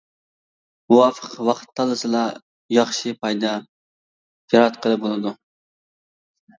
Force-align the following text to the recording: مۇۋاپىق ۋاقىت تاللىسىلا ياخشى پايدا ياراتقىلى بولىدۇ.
مۇۋاپىق 0.93 1.35
ۋاقىت 1.49 1.69
تاللىسىلا 1.81 2.23
ياخشى 2.79 3.15
پايدا 3.23 3.55
ياراتقىلى 4.57 5.03
بولىدۇ. 5.07 5.39